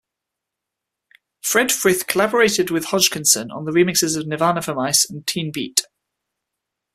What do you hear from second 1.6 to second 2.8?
Frith collaborated